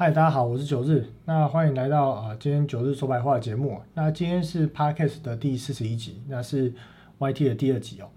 [0.00, 1.04] 嗨，大家好，我是九日。
[1.24, 3.80] 那欢迎来到啊、今天九日说白话的节目。
[3.94, 6.72] 那今天是 Podcast 的第四十一集，那是
[7.18, 8.08] YT 的第二集哦。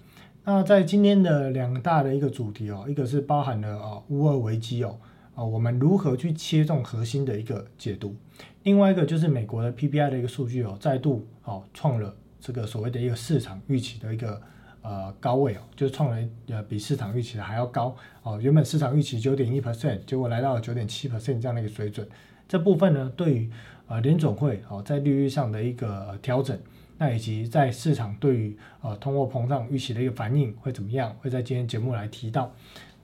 [0.43, 4.95] 那在今天的两大的一个主题哦，一个是包含了啊乌俄危机哦，
[5.33, 8.15] 啊我们如何去切中核心的一个解读。
[8.61, 14.39] 另外一个就是美国的 PPI 的一个数据哦，再度哦创了这个所谓的一个市场预期的一个
[14.81, 18.39] 呃高位哦，就是创了呃比市场预期的还要高哦。
[18.41, 22.07] 原本市场预期九点一 percent，结果来到了九点七 percent 这样的一个水准。
[22.47, 23.49] 这部分呢，对于
[23.87, 26.57] 呃联总会哦在利率上的一个、调整，
[26.97, 32.51] 那以及在市场对于呃通货膨胀预期的一个反应会怎么样，会在今天节目来提到。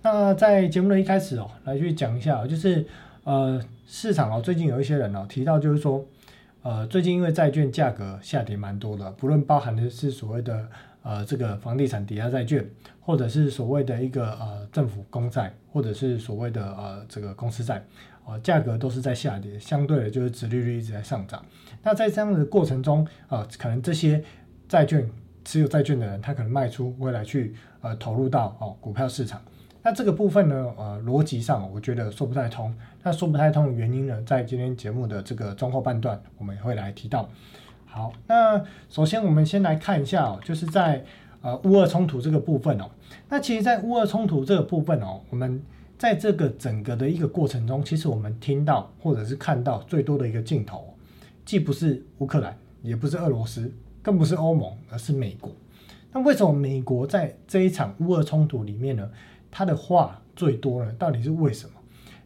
[0.02, 2.86] 那在节目的一开始哦，来去讲一下哦，就是
[3.24, 6.06] 呃市场哦最近有一些人哦提到就是说。
[6.64, 10.68] 呃，最近因为债券价格下跌蛮多的，不论包含的是所谓的
[11.08, 17.82] 呃这个房地产抵押债券，或者是所谓的一个呃政府公债，或者是所谓的呃这个公司债，
[18.26, 21.44] 呃价格都是在下跌，相对的就是殖利率一直在上涨。
[21.82, 24.22] 那在这样的过程中，呃可能这些
[24.68, 25.10] 债券
[25.46, 29.42] 持有债券的人，他可能卖出，未来去呃投入到哦股票市场。
[29.82, 32.76] 那这个部分呢，呃，逻辑上我觉得说不太通。
[33.04, 37.30] 那说不太通的原因呢，在今天节目的这个中后半段，我们也会来提到。
[37.98, 41.04] 好，那首先我们先来看一下哦，就是在
[41.42, 42.92] 呃乌俄冲突这个部分哦。
[43.28, 45.60] 那其实，在乌俄冲突这个部分哦，我们
[45.98, 50.94] 在这个整个的一个过程中，其实我们听到或者是看到最多的一个镜头，
[51.44, 55.52] 既不是乌克兰，也不是俄罗斯，更不是欧盟，而是美国。
[56.12, 59.10] 那为什么美国在这一场乌俄冲突里面呢？
[59.50, 60.94] 他的话最多呢？
[61.00, 61.74] 到底是为什么？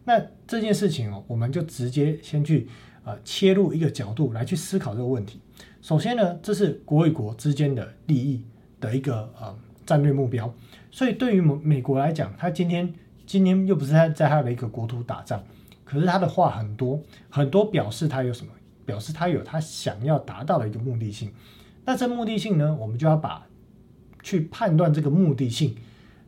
[0.03, 2.67] 那这件事情哦，我们就直接先去
[3.05, 5.39] 呃切入一个角度来去思考这个问题。
[5.81, 8.45] 首先呢，这是国与国之间的利益
[8.79, 10.53] 的一个呃战略目标。
[10.91, 12.93] 所以对于美美国来讲，他今天
[13.25, 15.41] 今天又不是在在他的一个国土打仗，
[15.83, 18.51] 可是他的话很多很多，表示他有什么？
[18.85, 21.31] 表示他有他想要达到的一个目的性。
[21.85, 23.47] 那这目的性呢，我们就要把
[24.21, 25.75] 去判断这个目的性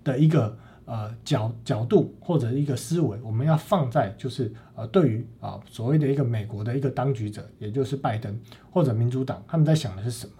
[0.04, 0.58] 的一个。
[0.86, 8.40] 呃角角度或者一个思维，我们要放在就是呃对于啊所谓的一个美国的一个当局者，也就是拜登
[8.72, 10.34] 或者民主党，他们在想的是什么，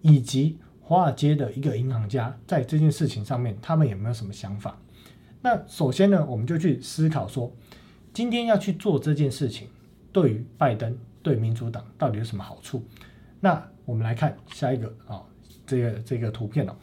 [0.00, 4.78] 以及华尔街的一个银行家在这件事情上面，他们有没有什么想法？
[5.42, 7.52] 那首先呢，我们就去思考说，
[8.12, 9.68] 今天要去做这件事情，
[10.12, 12.84] 对于拜登对民主党到底有什么好处？
[13.40, 15.22] 那我们来看下一个啊
[15.66, 16.76] 这个这个图片哦。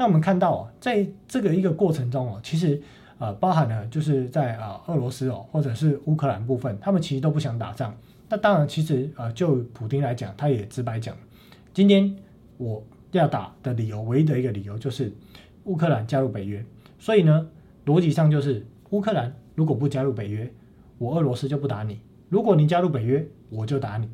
[0.00, 2.80] 那我们看到哦，在这个一个过程中哦，其实
[3.18, 7.94] 呃包含了就是在啊俄罗斯哦或者是乌克兰部分，他们其实都不想打仗。
[8.30, 11.14] 那当然，其实呃就普京来讲，他也直白讲，
[11.74, 12.16] 今天
[12.56, 15.12] 我要打的理由，唯一的一个理由就是
[15.64, 16.64] 乌克兰加入北约。
[16.98, 17.46] 所以呢，
[17.84, 20.50] 逻辑上就是乌克兰如果不加入北约，
[20.96, 21.96] 我俄罗斯就不打你；
[22.30, 24.08] 如果你加入北约，我就打你。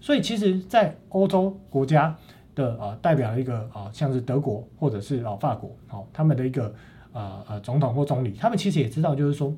[0.00, 2.16] 所以其实，在欧洲国家。
[2.54, 6.74] 的呃代表一个啊像是德国或者是啊法国好他们的一个
[7.12, 9.54] 呃呃总统或总理，他们其实也知道就是说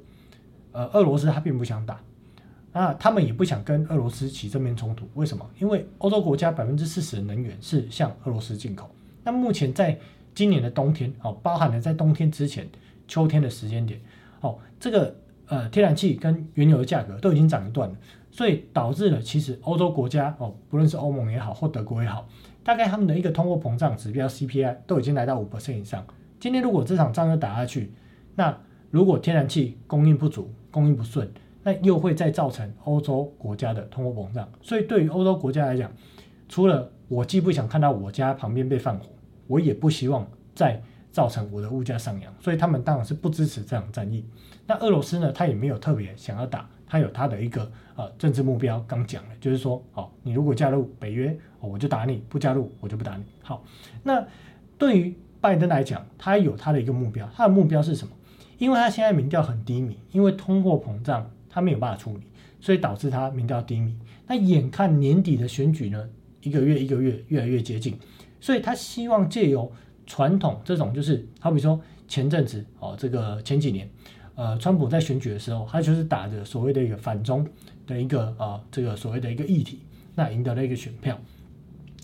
[0.72, 2.00] 呃俄罗斯他并不想打，
[2.72, 5.08] 那他们也不想跟俄罗斯起正面冲突。
[5.14, 5.48] 为什么？
[5.58, 8.90] 因为欧洲国家百分之四十的能源是向俄罗斯进口。
[9.22, 9.98] 那目前在
[10.34, 12.68] 今年的冬天哦，包含了在冬天之前
[13.06, 14.00] 秋天的时间点
[14.40, 15.14] 哦，这个
[15.46, 17.96] 呃天然气跟原油的价格都已经涨一段了，
[18.30, 22.26] 所以导致了其实欧洲国家哦，不论是欧盟也好或德国也好。
[22.64, 26.04] 大概他们的一个通货膨胀指标 CPI 都已经来到五以上。
[26.40, 27.92] 今天如果这场仗又打下去，
[28.34, 28.56] 那
[28.90, 31.30] 如果天然气供应不足、供应不顺，
[31.62, 34.48] 那又会再造成欧洲国家的通货膨胀。
[34.62, 35.92] 所以对于欧洲国家来讲，
[36.48, 39.06] 除了我既不想看到我家旁边被放火，
[39.46, 44.24] 我也不希望再造成我的物价上扬，所以他们当然是不支持这场战役。
[44.66, 46.68] 那俄罗斯呢，他也没有特别想要打。
[46.94, 53.24] 他有他的一个呃政治目标，刚讲了，就是说，哦，你如果加入北约，我就打你；不加入，我就不打你。
[53.42, 53.64] 好，
[54.04, 54.24] 那
[54.78, 58.14] 对于拜登来讲，他有他的一个目标，他的目标是什么？
[58.58, 62.22] 因为他现在民调很低迷，因为通货膨胀他没有办法处理，
[62.60, 63.98] 所以导致他民调低迷。
[64.28, 66.08] 那眼看年底的选举呢，
[66.42, 67.98] 一个月一个月越来越接近，
[68.40, 69.68] 所以他希望借由
[70.06, 73.90] 传统这种，就是好比说前阵子哦，这个前几年。
[74.36, 77.46] 呃，川普在选举的时候，他就是打着所谓的一个反中
[77.86, 79.78] 的一个呃这个所谓的一个议题，
[80.16, 81.16] 那赢得了一个选票。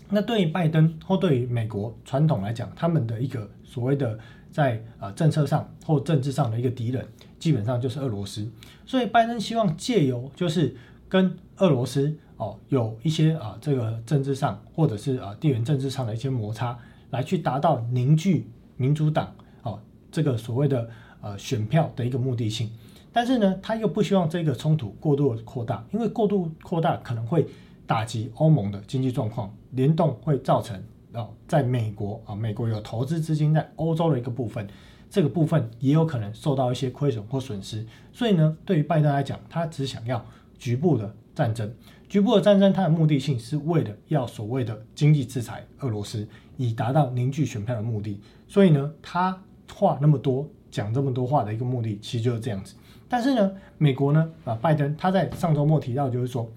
[0.09, 4.17] 那对于拜登或对于美国传统来讲，他们的一个所谓的
[4.49, 7.05] 在呃政策上或政治上的一个敌人，
[7.37, 8.49] 基本上就是俄罗斯。
[8.85, 10.73] 所以拜登希望借由就是
[11.09, 16.79] 跟俄罗斯哦有一些啊这个政治上或者是啊地缘政治上的一些摩擦，
[17.09, 19.77] 来去达到凝聚民主党哦
[20.09, 20.89] 这个所谓的。
[21.21, 22.69] 呃，选票的一个目的性，
[23.13, 27.47] 但是呢，他又不希望这个冲突过度扩大，因为过度扩大可能会
[27.85, 30.81] 打击欧盟的经济状况，联动会造成
[31.13, 34.67] 哦，在美国啊，美国有投资资金在欧洲的一个部分，
[35.09, 37.85] 这个部分也有可能受到一些亏损或损失。
[38.11, 40.25] 所以呢，对于拜登来讲，他只想要
[40.57, 41.71] 局部的战争，
[42.07, 46.27] 局部的战争，它的目的性是为了要所谓的经济制裁俄罗斯，
[46.57, 48.19] 以达到凝聚选票的目的。
[48.47, 49.41] 所以呢，他
[49.73, 52.73] 话那么多，讲这么多话的一个目的，其实就是这样子。
[53.07, 56.49] 但是呢，美国呢，啊，拜登他在上周末提到，就是说，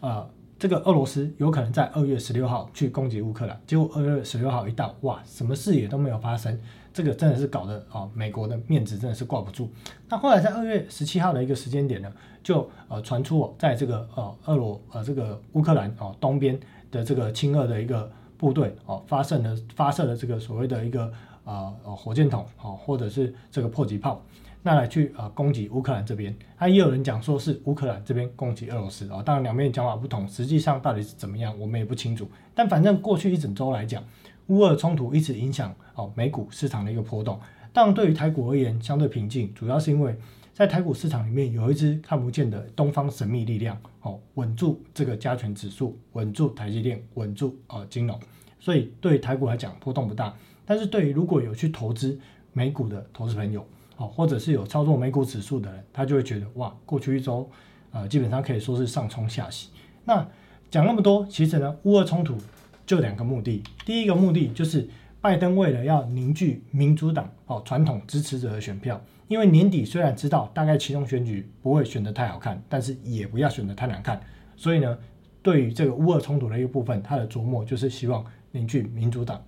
[0.00, 0.24] 呃，
[0.56, 3.60] 这个俄罗斯有可能在二月十六号去攻击乌克兰。
[3.66, 6.56] 结果二月十六号一到，哇，什么事也都没有发生，
[6.94, 9.68] 这个真的是搞得啊，美国的面子真的是挂不住。
[10.08, 16.56] 那后来在二月十七号的一个时间点呢，就呃传出在这个呃俄罗呃这个乌克兰哦东边
[16.92, 18.08] 的这个亲俄的一个
[18.38, 21.12] 部队哦发射了发射了这个所谓的一个
[21.46, 24.22] 呃火箭筒哦或者是这个迫击炮。
[24.62, 32.28] 那来去啊攻击乌克兰这边，他也有人讲说是乌克兰这边攻击俄罗斯啊，当然两边讲法不同，实际上到底是怎么样，我们也不清楚。
[32.52, 34.02] 但反正过去一整周来讲，
[34.48, 37.38] 乌俄冲突一直影响哦美股市场的一个波动。
[37.72, 40.16] 当然对于台股而言相对平静，主要是因为
[40.52, 48.18] 在台股市场里面有一支看不见的东方神秘力量哦，稳住这个加权指数，稳住台积电，稳住呃金融，
[48.58, 50.34] 所以对台股来讲波动不大。
[50.66, 52.18] 但是对于如果有去投资
[52.52, 53.64] 美股的投资朋友，
[53.96, 57.48] 哦，或者是有操作美股指数的人，他就会觉得哇，过去一周，
[57.92, 59.70] 呃，基本上可以说是上冲下洗。
[60.04, 60.26] 那
[60.70, 62.36] 讲那么多，其实呢，乌俄冲突
[62.84, 63.62] 就两个目的。
[63.84, 64.88] 第一个目的就是
[65.20, 74.20] 拜登为了要凝聚民主党哦传统支持者的选票，因为年底虽然知道大概其中选举不会选得太好看，但是也不要选得太难看。
[74.56, 74.98] 所以呢，
[75.42, 79.42] 对于这个乌俄冲突的一个部分，他的琢磨就是希望凝聚民主党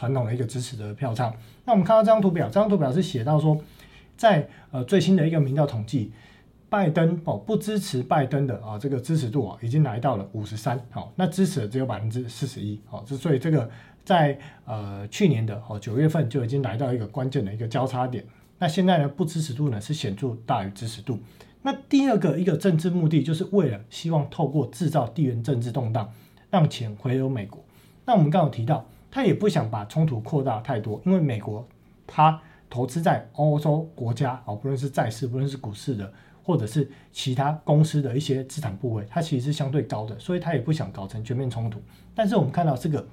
[0.00, 1.30] 传统的一个支持的票仓。
[1.64, 3.60] 那我们看到这张图表，这张图表是写到说。
[4.16, 6.12] 在呃最新的一个民调统计，
[6.68, 13.70] 拜登哦不支持拜登的啊这个支持度啊已经来到了五十三，好，那支持的只有百分之四十一，好，所以这个
[14.04, 18.22] 在呃去年的哦九月份就已经来到一个关键的一个交叉点，
[18.58, 21.18] 那现在呢不支持度呢是显著大于支持度，
[21.62, 26.12] 那第二个一个政治目的就是为了希望透过制造地缘政治动荡，
[26.50, 27.64] 让钱回流美国，
[28.04, 31.66] 那我们刚刚提到他也不想把冲突扩大太多，因为美国
[32.06, 32.40] 他。
[32.72, 36.12] 投资在欧洲国家哦，不论是债市，不论是股市的，
[36.44, 41.82] 或者是其他公司的一些资产部位，它其实是相对高的，所以他也不想搞成全面冲突。
[42.14, 43.04] 但是我们看到这个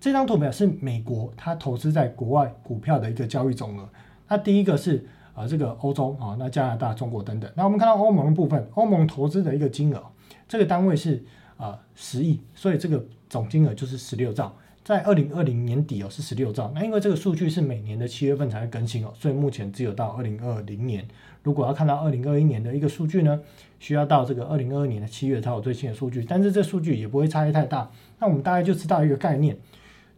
[0.00, 3.88] 这张图表是美国它投资在国外股票的一个交易总额。
[4.26, 7.48] 那第一个是啊这个欧洲啊，那加拿大、中国等等。
[7.54, 10.04] 那我们看到欧盟的部分，欧盟投资的一个金额，
[10.48, 11.22] 这个单位是
[11.56, 14.52] 啊十亿，所以这个总金额就是十六兆。
[14.84, 21.08] 在二零二零年底哦是十六兆，那因为这个数据是每年的七月份才会更新哦，所以目前只有到二零二零年。
[21.42, 23.40] 如果要看到二零二一年的一个数据呢，
[23.78, 27.90] 需要到这个二零二二年的七月才有最新的数据，但是这数据也不会差异太大。
[28.18, 29.56] 那我们大概就知道一个概念，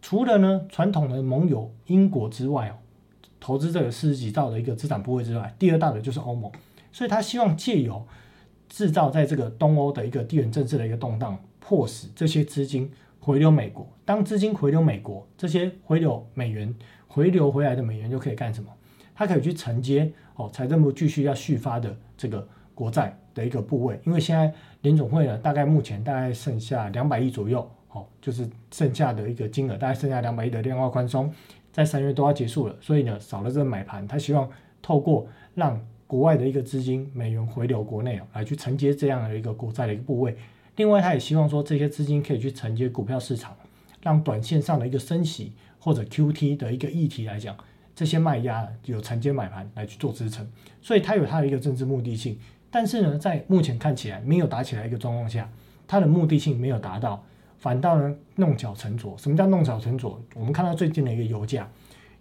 [0.01, 2.75] 除了呢传统的盟友英国之外哦，
[3.39, 6.51] 投资这个四十几兆的一个资产部位之外，第二大的就是欧盟，
[6.91, 8.05] 所以他希望借由
[8.67, 12.91] 制造在这个东欧的一个地缘政治的一个动荡，迫使这些资金。
[13.27, 16.73] 回流美国，当资金回流美国，这些回流美元
[17.09, 18.69] 回流回来的美元就可以干什么？
[19.13, 23.99] 它可以去承接哦，财政部继续要续发的这个国债的一个部位。
[24.05, 31.29] 因为现在联总会呢，大概目前大概剩下两百亿左右，哦，就是剩下的一个金额，大概剩下两百亿的量化宽松，
[31.73, 34.49] 在三月都要结束了，所以呢，少了这个买盘，他希望
[34.81, 40.33] 透过让国外的一个资金美元回流国内哦，来去承接这样的一个国债的一个部位。
[40.77, 43.57] 另外，他也希望说这些资金可以去承接股票市场，
[44.01, 47.57] 让短线上的一个升息或者 QT 的一个议题来讲，
[47.95, 50.47] 这些卖压有承接买盘来去做支撑，
[50.79, 52.37] 所以它有它的一个政治目的性。
[52.69, 55.49] 但是呢，在目前看起来没有打起来一个状况下，
[55.87, 57.25] 它的目的性没有达到，
[57.57, 59.17] 反倒呢弄巧成拙。
[59.17, 60.21] 什么叫弄巧成拙？
[60.35, 61.67] 我们看到最近的一个油价，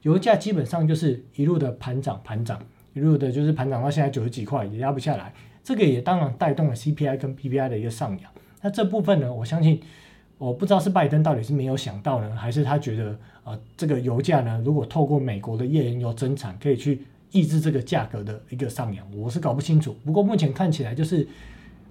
[0.01, 2.59] 油价基本上就是一路的盘涨盘涨，
[2.95, 8.33] 一路的就是盘涨到现在九十几块也压不下来，这个也当然带动了 CPI 跟 PPI 的一个上扬。
[8.67, 9.33] 那这部分呢？
[9.33, 9.81] 我相信，
[10.39, 19.95] 我不知道是拜登到底是没有想到呢，还是他觉得啊，这个油价呢，如果透过美国的页岩油增产，可以去抑制这个价格的一个上扬，我是搞不清楚。
[20.05, 21.29] 不过目前看起来就是，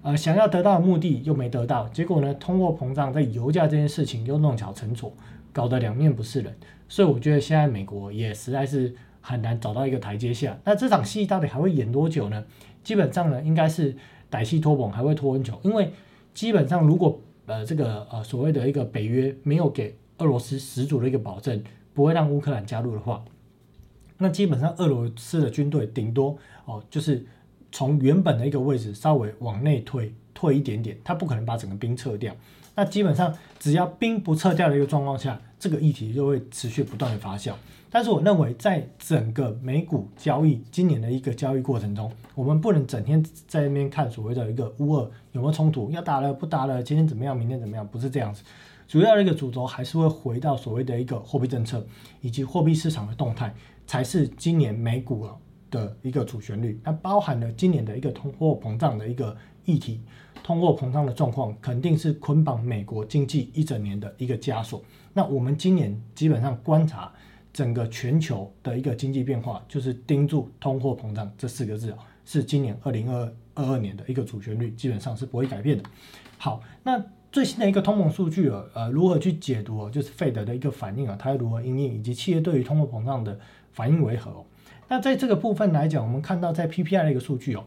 [0.02, 5.14] 呃，想要得到的目的又没得到，结果呢，通货膨胀在油价这件事情又弄巧成拙，
[5.54, 6.54] 搞得两面不是人。
[6.90, 10.58] 所以我觉得现在美国也实在是很难找到一个台阶下。
[10.66, 12.44] 那这场戏到底还会演多久呢？
[12.84, 13.96] 基本上呢，应该是
[14.30, 15.90] 歹戏拖棚，还会拖很久，因为。
[16.36, 21.64] 基本上，如果呃这个呃所谓的一个北约没有给俄罗斯十足的一个保证，
[21.94, 23.24] 不会让乌克兰加入的话，
[24.18, 27.26] 那基本上俄罗斯的军队顶多哦就是
[27.72, 32.36] 从原本的一个位置稍微往内退退一点点，它不可能把整个兵撤掉。
[32.76, 37.54] 那基本上只要兵不撤掉的一个状况下，这个议题就会持续不断的发酵。
[37.96, 48.44] 但是我认为，在整个美股交易今年的一个交易过程中，我们不能整天在那边看所谓的一个乌二有没有冲突，要打了不打了，今天怎么样，明天怎么样，不是这样子。
[48.86, 51.88] 主要的一个主轴还是会回到所谓的一个货币政策
[52.20, 53.56] 以及货币市场的动态，
[53.88, 55.26] 才是今年美股
[55.72, 56.78] 的一个主旋律。
[56.84, 59.34] 它包含了今年的一个通货膨胀的一个
[59.64, 60.02] 议题，
[60.44, 64.84] 通货膨胀的状况肯定是捆绑美国经济一整年的一个枷锁。
[65.14, 67.10] 那我们今年基本上观察。
[67.56, 75.84] 整个全球的一个经济变化，就是盯住通货膨胀这四个字啊，是今年二零二二二年的一个主旋律，基本上是不会改变的。
[76.38, 83.40] 好，那最新的一个通膨数据啊，呃，如何去解读就是费德的一个反应啊，它如何应应，以及企业对于通货膨胀的
[83.72, 84.44] 反应为何？
[84.90, 87.64] 那在这个部分来讲，我们看到在 PPI 的一个数据哦，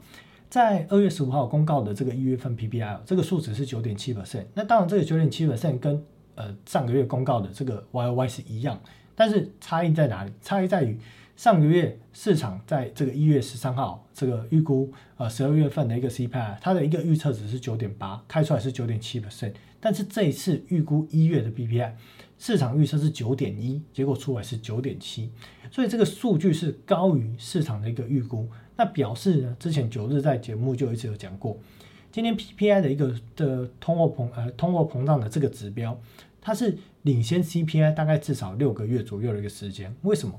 [0.50, 6.04] 在二月十五号公告的这个一月份 PPI 这个数值是九点七 percent，那当然这个九点七 percent 跟
[6.34, 8.78] 呃上个月公告的这个 YOY 是一样。
[9.18, 10.30] 但是差异在哪里？
[10.40, 10.96] 差异在于
[11.36, 19.54] 上个月市场在这个一月十三号这个预估，呃十二月份的一个 CPI，它的一个预测值是九点八，开出来是九点七 percent。
[19.80, 21.90] 但是这一次预估一月的 PPI，
[22.38, 25.32] 市场预测是九点一，结果出来是九点七，
[25.72, 28.48] 所以这个数据是高于市场的一个预估。
[28.76, 31.58] 那表示呢，之前九日在节目就一直有讲过，
[32.12, 36.00] 今天 PPI 的一个的通货膨呃通货膨胀的这个指标。
[36.40, 40.38] 它是领先 CPI 大概至少六个月左右的一个时间，为什么？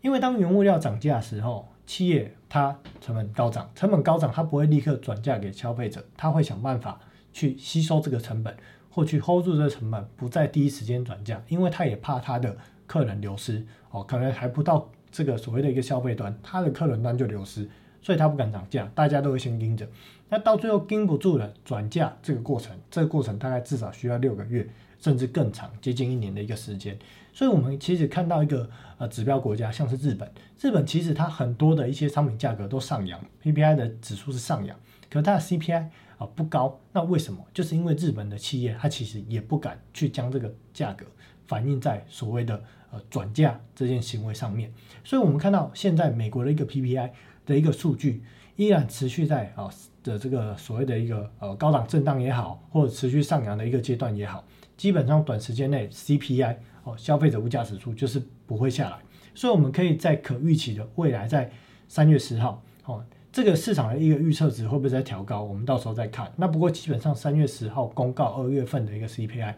[0.00, 7.00] 因为当原物料涨价的时候，企业它成本高涨，成本高涨，它不会立刻转嫁给消费者，它会想办法
[7.32, 8.56] 去吸收这个成本，
[8.90, 17.68] 或去 hold 住这个成本，不在第一时间转嫁，因为它也怕它的客人流失哦，可能还不到这个所谓的一个消费端，它的客人端就流失，
[18.08, 19.86] 所以它不敢涨价，大家都会先盯着，
[20.30, 24.66] 那到最后盯不住了，转嫁这个过程，这个过程大概至少需要六个月。
[25.00, 26.98] 甚至更长，接近一年的一个时间，
[27.32, 30.28] 所以我们其实看到一个呃指标国家，像是日本，
[30.60, 34.76] 日本其实它很多的一些商品价格都上扬，PPI 的指数是上扬，
[35.08, 35.86] 可它的 CPI
[36.18, 37.46] 啊不高，那为什么？
[37.54, 41.06] 就是因为日本的企业它其实也不敢去将这个价格
[41.46, 42.60] 反映在所谓的
[42.90, 44.72] 呃转嫁这件行为上面，
[45.04, 47.10] 所以我们看到现在美国的一个 PPI
[47.48, 48.22] 的一个数据
[48.56, 49.70] 依然持续在啊
[50.04, 54.44] 的这个所谓的一个呃高档震荡也好，或者持续上扬的一个阶段也好。
[54.76, 58.98] 基本上短时间内 CPI 哦，消费者物价指数就是不会下来，
[59.34, 61.50] 所以我们可以在可预期的未来，在
[61.88, 63.02] 三月十号哦，
[63.32, 65.42] 这个市场的一个预测值会不会再调高？
[65.42, 66.30] 我们到时候再看。
[66.36, 69.54] 那不过基本上三月十号公告二月份的一个 CPI，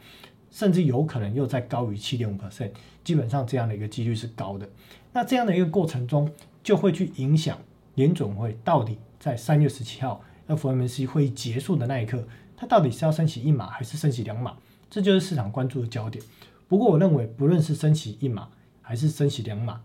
[0.51, 2.71] 甚至有可能又再高于七点五 percent，
[3.05, 4.69] 基本上这样的一个几率是高的。
[5.13, 6.31] 那这样的一个过程中，
[6.63, 7.59] 就会去影响
[8.01, 12.27] 联总会到底在三月十七号 FOMC 会议结束的那一刻，
[12.57, 14.57] 它到底是要升息一码还是升息两码？
[14.89, 16.25] 这就是市场关注的焦点。
[16.67, 18.49] 不过，我认为不论是升息一码
[18.81, 19.83] 还是升息两码，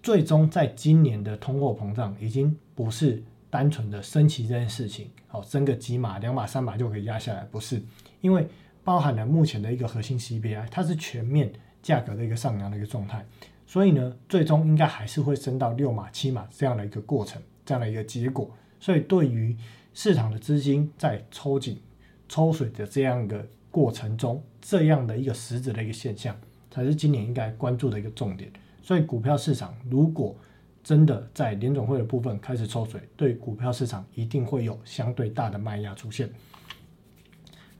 [0.00, 3.20] 最终在今年的通货膨胀已经不是
[3.50, 7.82] 单纯的升息这件事情，好升个几码、两码、三码就可以压下来，不是，
[8.20, 8.46] 因为
[8.84, 13.26] 包含了目前的一个核心 CPI，它是全面价格的一个上扬的一个状态，
[13.66, 18.50] 所以呢，最终应该还是会升到六码、七码这样的一个过程，这样的一个结果。
[18.80, 19.54] 所以，对于
[19.92, 21.82] 市场的资金在抽紧、
[22.26, 23.46] 抽水的这样一个。
[23.68, 26.34] 过程中这样的一个实质的一个现象，
[26.70, 28.50] 才是今年应该关注的一个重点。
[28.82, 30.34] 所以股票市场如果
[30.82, 36.30] 真的在联总会的部分开始抽水，对股票市场一定会有相对大的卖压出现。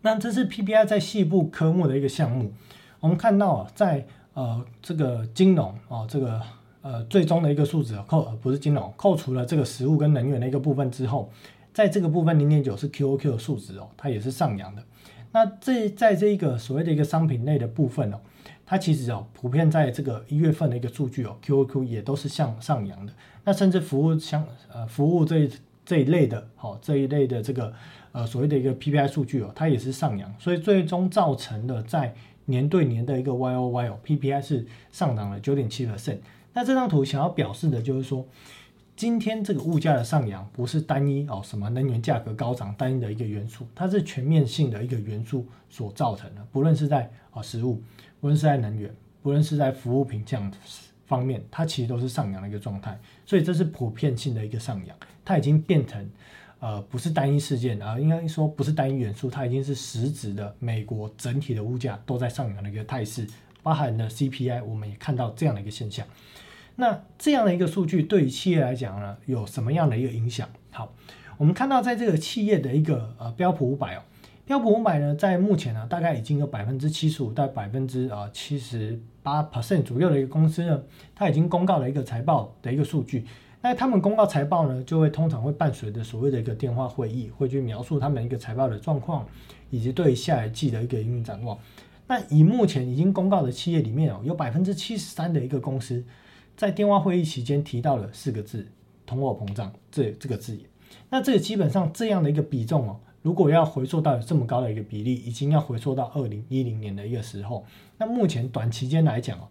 [0.02, 2.52] 那这是 PPI 在细部科目的一个项目。
[3.00, 6.42] 我们看到啊，在呃这个金融啊这个
[6.86, 11.28] 呃最终的一个数值扣不是金融扣除了这个食物跟能源的一个部分之后，
[11.74, 14.82] 在这个部分零点九是 QOQ 的数值哦，它也是上扬的。
[15.32, 18.20] 那这在这一个所谓的一个商品类的部分哦，
[18.64, 23.12] 它其实哦普遍在这个一月份的一个数据哦，QOQ 也都是向上扬的。
[23.44, 25.50] 那甚至服务相呃服务这
[25.84, 27.72] 这一类的，好这一类的这个
[28.12, 30.32] 呃所谓的一个 PPI 数据哦，它也是上扬。
[30.38, 32.14] 所以最终造成的在
[32.46, 36.20] 年对年的一个 Y O Y O P P I 是上涨了九点七个点。
[36.52, 38.26] 那这张图想要表示的就是说。
[38.96, 46.42] 今天这个物价的上扬不是单一哦，什么能源价格高涨单一的一个元素，它是全面性的一个元素所造成的。
[46.50, 47.82] 不论是在啊食物，
[48.22, 48.90] 不论是在能源，
[49.22, 50.50] 不论是在服务品这样
[51.06, 52.98] 方面，它其实都是上扬的一个状态。
[53.26, 56.08] 所以这是普遍性的一个上扬，它已经变成
[56.58, 63.26] 呃不是单一事件啊，应该说不是单一元素，它已经是实质的美国整体的物价都在上扬的一个态势，
[63.62, 66.06] 包含了 CPI，我们也看到这样的一个现象。
[66.76, 70.48] 那这样的一个数据对于企业来讲呢，有什么样的一个影响？
[70.70, 70.92] 好，
[71.38, 74.02] 我们看到在这个企业的一个呃标普五百哦，
[74.44, 80.82] 标普五百呢，在目前呢，大概已经有百分之七十五到百分之啊七十八 percent 左右的一个公司呢，
[81.14, 83.24] 它已经公告了一个财报的一个数据。
[83.62, 89.26] 那他们公告财报呢，就会通常会伴随着所谓的一个电话会议，会去描述他们一个财报的状况，
[89.70, 91.58] 以及对下一季的一个营运展望。
[92.06, 96.04] 那以目前已经公告的企业里面哦，有百分之七十三的一个公司
[96.56, 98.64] 在电话会议期间提到了四个字
[99.04, 100.64] “通货膨胀”这这个字眼。
[101.10, 107.64] 那这个基本上这样的一个比重哦，如果要回溯到这么高的一个比例，已经要回溯到二零一零年的一个时候。
[107.98, 109.48] 那目前短期间来讲哦。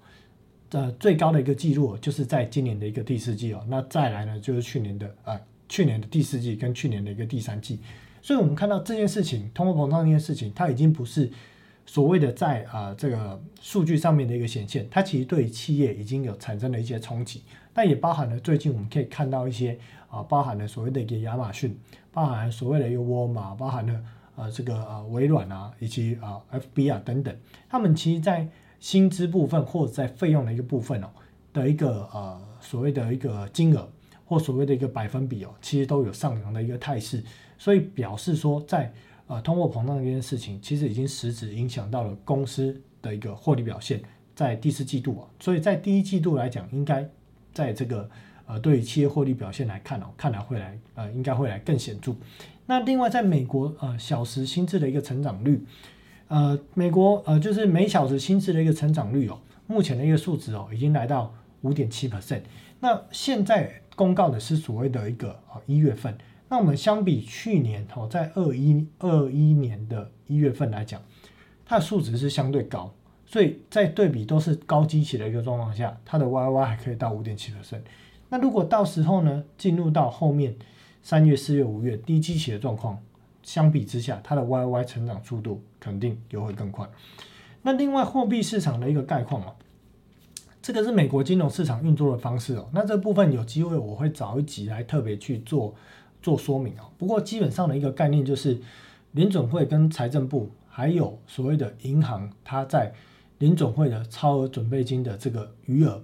[0.71, 7.79] 呃，最高的一个记录就是在今年的一个第四季哦，那再来呢就是去年的啊，去年的第四季跟去年的一个第三季，
[8.21, 11.31] 所以我们看到这件事情，通货膨胀这件事情，它已经不是
[11.85, 17.43] 所谓的在啊这个数据上面的一个显现，它其实对企业已经有产生了一些冲击，
[17.73, 19.77] 那也包含了最近我们可以看到一些
[20.09, 21.77] 啊，包含了所谓的一个亚马逊，
[22.11, 24.03] 包含所谓的一个沃尔玛，包含了
[24.35, 27.33] 呃这个呃微软啊，以及啊 FB 啊等等，
[27.69, 28.45] 他们其实在。
[28.85, 31.09] 薪资部分或者在费用的一个部分哦
[31.51, 33.89] 的一个呃所谓的一个金额
[34.23, 37.23] 或所谓的一个百分比哦，其实都有上扬的一个态势，
[37.57, 38.93] 所以表示说在
[39.25, 43.99] 呃通货膨胀这件事情，其实已经实质影响到了公司的一个获利表现，
[44.35, 47.09] 在第四季度啊，所以在第一季度来讲，应该
[47.55, 48.07] 在这个
[48.45, 52.13] 呃对于企业获利表现来看哦，看来会来呃应该会来更显著。
[52.67, 55.65] 那另外在美国呃小时薪资的一个成长率。
[56.35, 62.41] 呃，美国呃，就是每小时薪资的一个成长率哦，目前的一个数值哦，已经来到五点七 percent。
[62.81, 66.13] 那现在公告的是所谓的一个啊一月份，
[66.49, 71.01] 那我们相比去年哦，在二一二一年的一月份来讲，
[71.65, 72.93] 它的数值是相对高，
[73.25, 77.79] 所以在对比都是高基期的一个状况下，它的 Y Y 还可以到五点七 percent。
[78.27, 80.53] 那如果到时候呢，进入到后面
[81.01, 83.01] 三月、四月、五月低基期的状况。
[83.45, 86.89] 相比之下，它的 Y Y 成长速度肯定又会更快。
[87.61, 89.55] 那另外货币市场的一个概况哦，
[90.63, 92.67] 这个是美国金融市场运作的方式哦。
[92.73, 95.75] 那这部分有机会我会找一集来特别去做
[96.23, 96.89] 做说明哦。
[96.97, 98.59] 不过基本上的一个概念就是，
[99.11, 102.93] 联准会跟财政部还有所谓的银行，它在
[103.37, 106.03] 联准会的超额准备金的这个余额，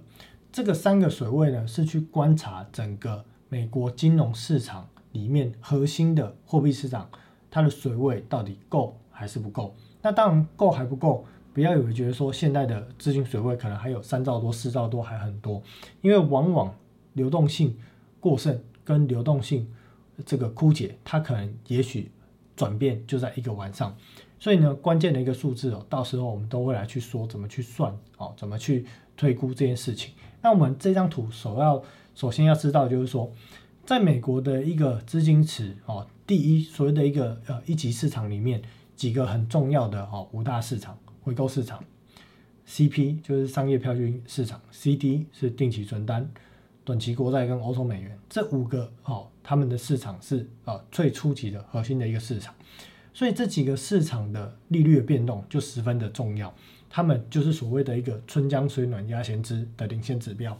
[0.52, 7.10] 这个三个水位呢是去观察整个美国金融市场里面核心的货币市场。
[7.52, 9.74] 它的水位到底够还是不够？
[10.00, 15.62] 那当然够还不够，不要以为觉得说现在的资金水位可能还有三兆多、四兆多还很多，
[16.00, 16.74] 因为往往
[17.12, 17.76] 流动性
[18.18, 19.70] 过剩跟流动性
[20.24, 22.10] 这个枯竭，它可能也许
[22.56, 23.94] 转变就在一个晚上。
[24.38, 28.86] 所以呢，关键的一个数字哦，到时候我们都会来去说怎么去算哦，怎么去
[29.16, 30.14] 推估这件事情。
[30.40, 31.80] 那我们这张图首要
[32.16, 33.30] 首先要知道就是说，
[33.84, 36.06] 在美国的一个资金池哦。
[36.26, 38.62] 第一，所谓的一个呃一级市场里面
[38.94, 41.82] 几个很重要的哦五大市场回购市场
[42.66, 46.30] ，CP 就是商业票据市场，CD 是定期存单、
[46.84, 52.54] 短期国债跟欧洲美元这五个哦，他们的市场是呃最初级的核心的一个市场，
[53.12, 56.54] 所以这几个市场的利率的变动就十分的重要，
[56.88, 60.56] 他们就是所谓的一个春江水暖鸭先知的领先指标，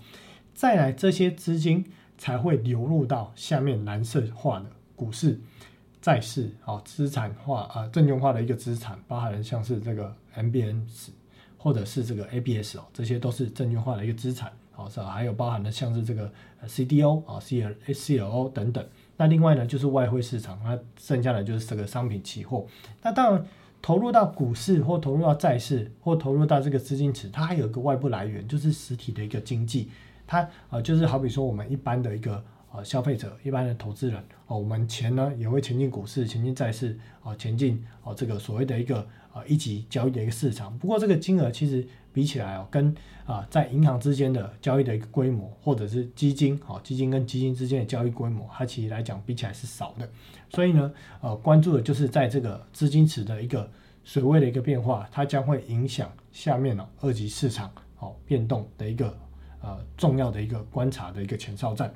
[0.52, 1.84] 再来这些资金
[2.22, 5.40] 才会流入到下面蓝色化的股市。
[6.00, 11.08] 债市啊，资产化啊，证券化的一个资产，包含像是这个 MBS
[11.58, 15.00] 或者是这个 ABS 哦，这些都是证券化的一个资产，好是？
[15.00, 16.32] 还有包含的像是这个
[16.64, 18.84] CDO 啊、CL、CLO 等等。
[19.16, 22.64] 那另外呢，就是外汇市场，那剩下的就是这个商品期货。
[23.02, 23.44] 那当然，
[23.80, 29.88] 投入到股市或投入到债市或投入到这个资金池，它还有一个外部来源，就是实体的一个经济。
[30.32, 32.42] 它啊，就是好比说我们一般的一个。
[32.74, 40.74] 呃，消费者一般的投资人哦，我们钱呢也会前进股市、前进债市啊，前进哦这个所谓的一个啊一级交易的一个市场。
[40.78, 50.08] 不过这个金额其实比起来哦，跟啊在银行之间的交易的一个规模，或者是基金哦基金跟基金之间的交易规模，它其实来讲比起来是少的。
[50.48, 50.90] 所以呢，
[51.20, 53.70] 呃，关注的就是在这个资金池的一个
[54.02, 59.14] 水位的一个变化，它将会影响下面哦二级市场哦变动的一个
[59.62, 61.92] 呃重要的一个观察的一个前哨站。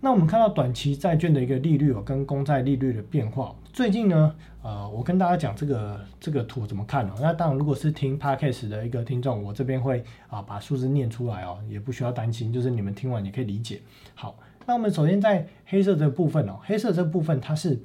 [0.00, 3.56] 那我们看到短期债券的一个利率哦，跟公债利率的变化。
[3.72, 7.14] 最近呢，呃，我跟大家讲这个这个图怎么看哦。
[7.22, 13.80] 那当然，如果是听 podcast 的一个听众，我这边会啊把数字念出来哦，也不需要担心，就是你们听完也可以理解。
[14.14, 17.80] 好，那我们首先在黑色这部分哦，黑色这部分它是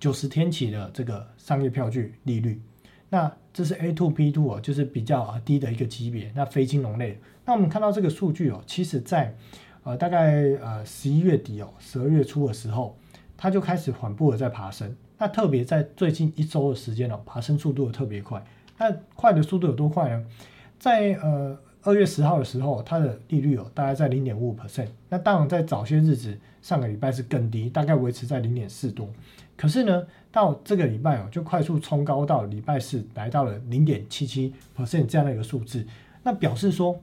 [0.00, 2.60] 九十天期的这个商业票据利率。
[3.10, 6.32] 那这是 A two P two 哦，就是比较低的一个级别。
[6.34, 9.34] 那非金融类，那我们看到这个数据哦，其实在
[9.82, 12.94] 呃，大概呃十一月底哦，十二月初的时候，
[13.38, 14.94] 它就开始缓步的在爬升。
[15.16, 18.44] 那特别在最近一周的时间哦，爬升速度特别快。
[18.76, 20.26] 那快的速度有多快呢？
[20.78, 24.88] 在呃二月十号的时候，它的利率哦大概在零点五五 percent。
[25.08, 29.08] 那当然在早些日子，上个礼拜是更低，大概维持在零点四多。
[29.56, 35.86] 可是呢，到这个礼拜哦，就快速冲高到礼拜四来到了零点七七 percent 这样的一个数字。
[36.24, 37.00] 那表示说，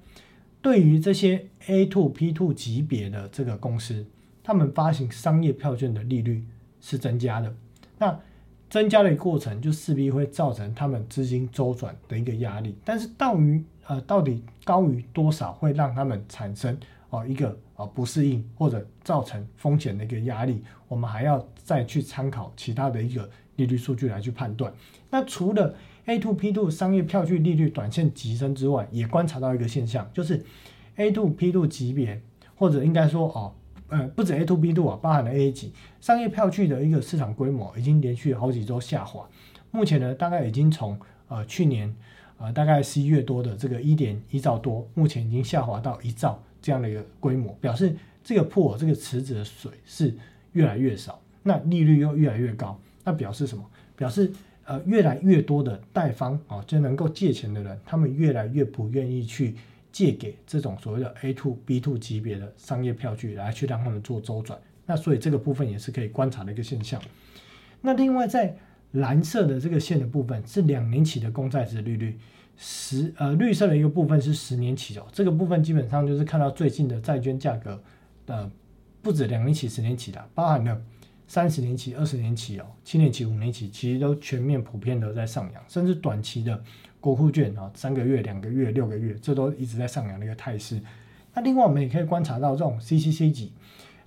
[0.65, 4.03] 对于这些 A two P two 级别的这个公司，
[4.43, 6.43] 他们发行商业票券的利率
[6.81, 7.55] 是增加的。
[7.99, 8.19] 那
[8.67, 16.75] 增加的过程就势必会造成他们资金周转的一个压力，但是到于呃到底高于多少会让他们产生
[17.11, 24.73] 哦一个呃不适应或者造成风险的一个压力，我们还要再去参考其他的一个利率数据来去判断。
[25.11, 30.43] 那除了 A to P to 商业票据利率短线急升之外，也观察到一个现象，就是
[30.95, 32.21] A to P to 级别
[32.55, 33.53] 或者应该说哦。
[33.87, 39.29] 呃，不止 A to B to 啊，包含了 A 级商业票据的一个市场规模已经连续好几周下滑。
[39.69, 41.95] 目前呢，大概已经从呃去年
[42.39, 50.11] 呃大概十一月多的这个一点一兆多，目前已经下滑到一兆这样的一个规模，表示这个破这个池子的水是
[50.53, 53.63] 越来越少，那利率又越来越高，那表示什么？
[53.95, 54.33] 表示
[54.65, 59.55] 呃越来越多的贷方啊，就能够借钱的人，他们越来越不愿意去。
[59.95, 67.01] 借给这种所谓的 A to B to 级别的商业票据来去让他们做周转，那所以这个部分也是可以观察的一个现象。
[67.79, 68.53] 那另外在
[68.91, 72.19] 蓝色的这个线的部分是两年期的公债值利率，
[72.57, 77.81] 十呃绿色的一个部分是十年期哦，这个部分基本上就是看到最近的债券价格，
[78.25, 78.51] 呃
[79.01, 80.81] 不止两年期、十年期的，包含了
[81.27, 86.61] 三十年期、二十年期哦、七年期、五年期，其实都全面普遍的在上扬，甚至短期的。
[87.01, 90.81] 国库券啊，三个月、两个月、六个月，这都一直在上扬的一个态势。
[91.35, 93.51] 那另外我们也可以观察到，这种 CCC 级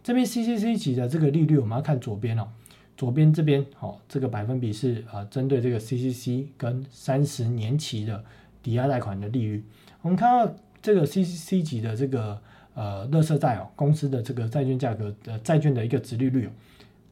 [0.02, 2.48] 这边 CCC 级的这个利率，我们要看左边哦，
[2.96, 8.24] 左边这边哦，这个百分比是啊，针对这个 CCC 跟三十年期的
[8.64, 9.62] 抵押贷款的利率。
[10.02, 10.52] 我们看到
[10.82, 12.42] 这个 CCC 级的这个
[12.74, 16.50] 呃，乐色债哦，公司的这个债券价格的债券的一个值利率哦，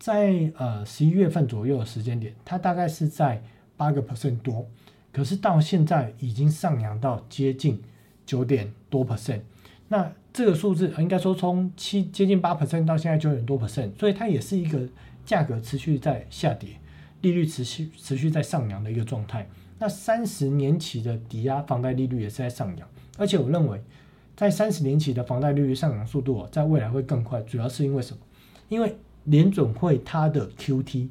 [0.07, 3.43] 在呃十一月份左右的时间点，它大概是在
[3.77, 4.65] 八个 percent 多。
[5.13, 7.83] 可是到现在已经上扬到接近
[8.25, 9.41] 九点多 percent，
[9.89, 14.89] 那这个数字应该说从七接近八 percent 到现在九点多 percent，所以它也是一个
[15.25, 16.69] 价格持续在下跌，
[17.23, 19.49] 利率持续持续在上扬的一个状态。
[19.81, 22.89] 那三十年期的抵押房贷利率也是在上扬，
[23.19, 23.83] 而且我认为
[24.37, 28.23] 在三十年期的房贷利率上扬速度在未来会更快，主要是因为什么？
[28.69, 31.09] 因为联准会它的 QT。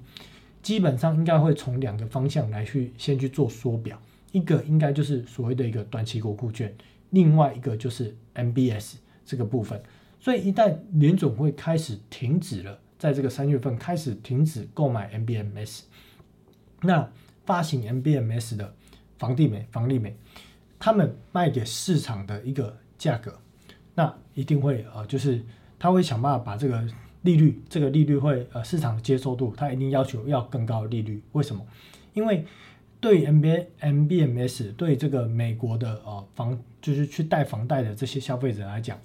[0.61, 4.01] 基本上应该会从两个方向来去先去做缩表，
[4.31, 6.75] 一个应该就是所谓的一个短期国库券，
[7.11, 9.79] 另外一个就是 MBS 这个部分。
[10.19, 15.81] 所以一旦联总会开始停止了，在这个三月份开始停止购买 MBMS，
[16.81, 17.07] 那
[17.45, 18.73] 发行 MBMS 的
[19.19, 20.17] 房地美、房利美，
[20.79, 23.39] 他们卖给市场的一个价格，
[23.93, 25.43] 那一定会呃，就是
[25.77, 26.83] 他会想办法把这个。
[27.25, 31.21] 利率这个利率会呃市场的接受度，它一定要求要更高的利率。
[31.33, 31.65] 为什么？
[32.13, 32.45] 因为
[33.01, 38.97] 对 M B M B M S 对这个美国的呃房就是去贷房贷的这些消费者来讲，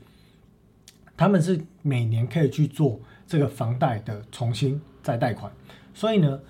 [1.17, 5.53] 他们是每年可以去做这个房贷的重新再贷款。
[5.93, 6.41] 所以呢，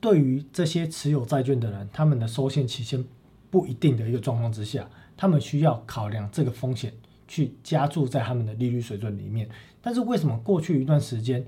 [0.00, 3.04] 对于这些持有债券的人，他们的收现期限
[3.50, 6.92] 不一定的一个状况之下，他们需要考量这个风险。
[7.30, 9.48] 去加注在他们的利率水准里面，
[9.80, 11.44] 但是为什么过去一段时间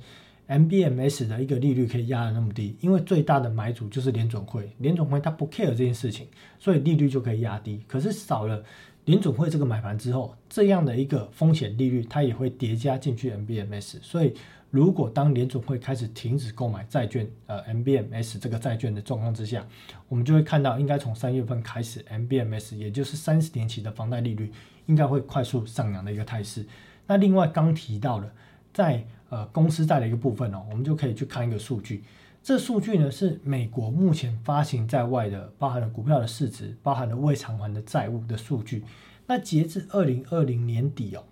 [0.46, 2.76] MBMS 的一个利率可以压得那么低？
[2.80, 6.28] 因为最大的买主就是联总会，联总会它不 care 这件事情，
[6.60, 7.82] 所以利率就可以压低。
[7.88, 8.64] 可是少了
[9.06, 14.32] 联总会这个买盘之后，这样的一个风险利率它也会叠加进去 MBMS，所以。
[14.72, 19.68] 如果当联总会开始停止购买债券，呃，MBMS 这个债券的状况之下，
[20.08, 24.50] 我们就会看到，应该从三月份开始，MBMS 也就是三十年期的房贷利率，
[24.92, 26.66] 应该会快速上扬的一个态势。
[27.06, 28.30] 那另外刚提到了，
[28.74, 32.04] 在呃公司债的一个部分哦，我们就可以去看一个数据，
[32.42, 38.84] 这数据呢是美国目前发行在外的，包含了股票的市值，包含了未偿还的债务的数据。
[39.26, 41.24] 那截至二零二零年底哦。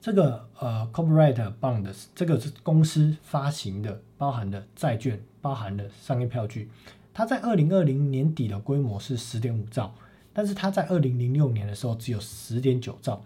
[0.00, 6.68] 这个呃，corporate bonds 这个是公司发行的，包含的债券，包含的商业票据。
[7.14, 9.94] 它在二零二零年底的规模是十点五兆，
[10.32, 13.22] 但是它在二零零六年的时候只有十点九兆，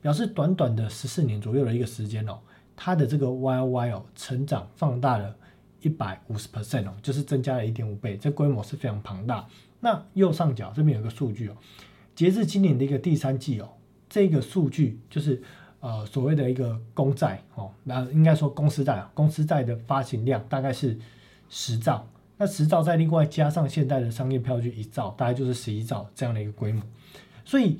[0.00, 2.38] 表示短短的十四年左右的一个时间哦，
[2.74, 5.36] 它的这个 YOY 哦成长放大了
[5.80, 9.46] 一百五十 percent 哦，就是增加了一点五倍，这规模是非常庞大。
[9.80, 11.56] 那右上角这边有个数据哦，
[12.14, 13.68] 截至今年的一个第三季哦，
[14.08, 15.42] 这个数据就是。
[15.78, 20.98] 呃所谓的一个公债哦，那应该说公司债啊，公司债的发行量大概是
[21.48, 26.82] 十兆，那十兆再另外加上现代的商业票据一兆，大概就是十一兆这样的一个规模。
[27.44, 27.78] 所以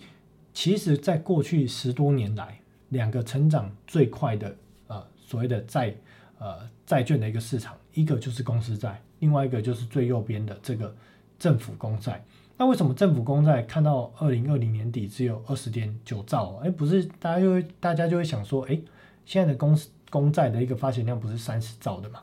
[0.55, 5.95] 其实，在过去十多年来，两个成长最快的呃所谓的债
[6.39, 10.95] 呃债券的一个市场，一个就是公司债，另外一个就是最右边的这个
[11.39, 12.25] 政府公债。
[12.57, 16.59] 那为什么政府公债看到二零二零年底只有二十点九兆？
[16.65, 18.81] 哎，不是，大家就会大家就会想说，哎，
[19.27, 22.23] 现在的公司公债的一个发行量不是三十兆的嘛？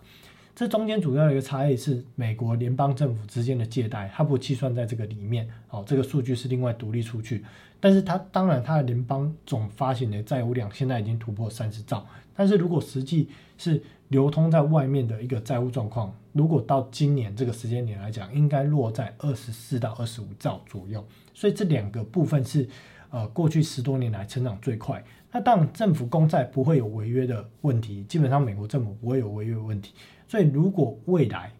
[0.55, 5.49] 这中间主要的一个差异是美国联邦政府之间的借贷，它不计算在这个里面。
[5.67, 7.43] 好，这个数据是另外独立出去。
[7.79, 21.03] 但是它当然它的联邦总发行的债务量现在已经突破三十兆，但是如果实际是流通在外面的一个债务状况，如果到今年这个时间点来讲，应该落在二十四到二十五兆左右。
[21.33, 22.69] 所以这两个部分是
[23.09, 25.03] 呃过去十多年来成长最快。
[25.31, 29.93] 那当然政府公债不会有违约的问题，基本上美国政府不会有违约问题。
[30.33, 31.53] 所以，如果未来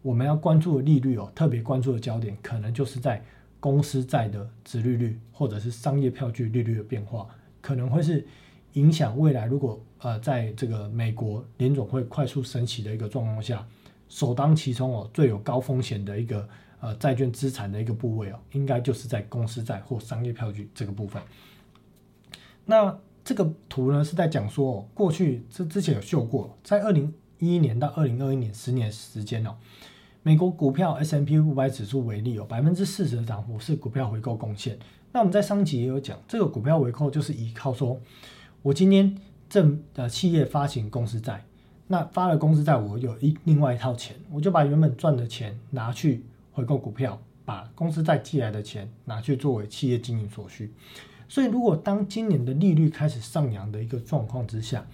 [0.00, 3.22] 我们要关注的利率哦，特别关注的焦点，可能就是在
[3.60, 7.28] 公司债的值利率，或者是商业票据利率的变化，
[7.60, 8.26] 可能会是
[8.72, 9.44] 影响未来。
[9.44, 13.68] 如果呃，在这个美国联总会快速升息的一个状况下，
[14.08, 16.48] 首当其冲哦，最有高风险的一个
[16.80, 21.22] 呃债券资产的一个部位哦，应该就是在公司债或商业票据这个部分。
[22.64, 27.12] 那这个图呢，是在讲说，过去这之前有秀过，在二零。
[27.38, 29.54] 一一年到二零二一年十年时间哦，
[30.22, 34.78] 美国股票 S M P 五百指数为例有百分之四十的涨幅是股票回购贡献。
[35.12, 38.00] 那我们在上集也有讲，这个股票回购就是依靠说，
[38.62, 39.16] 我今天
[39.48, 41.44] 正的企业发行公司债，
[41.86, 50.72] 那发了公司债，我有一另外一套钱，我就把原本赚的钱拿去回购股票，把公司债寄来的钱拿去作为企业经营所需。
[51.28, 54.86] 所以，如果当今年的利率开始上扬的一个状况之下，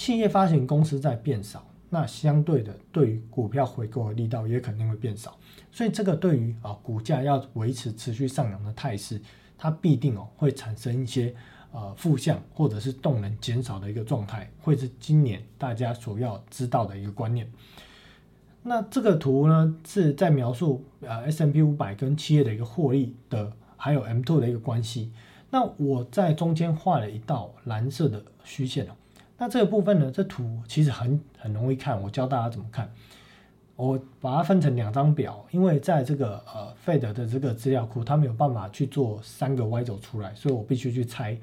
[0.00, 5.36] 企业发行公司在变少，那相对的，对于股票回购的力道也肯定会变少，
[5.70, 9.20] 所以这个对于啊股价要维持持续上扬的态势，
[9.58, 11.34] 它必定哦会产生一些
[11.70, 17.46] 呃负向或者是动能减少的一个状态，会是今年大家所要知道的一个观念。
[18.62, 25.12] 那这个图呢是在描述呃 S M P 五百跟企业的一个获利的，还有 M two 的一个关系。
[25.50, 28.92] 那我在中间画了一道蓝色的虚线哦。
[29.40, 30.12] 那这个部分呢？
[30.12, 32.92] 这图其实很很容易看，我教大家怎么看。
[33.74, 41.34] 我把它分成两张表，因为在这个呃 Fed 的这个资料库，它没有办法去做三个 Y 轴出来，所以我必须去拆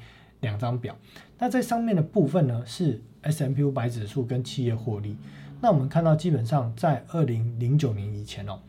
[0.42, 0.96] 两张表。
[1.40, 5.18] 那在上面的部分呢，是 S M P 五百指数跟企业获利。
[5.60, 8.60] 那我们看到，基本上在二零零九年以前哦，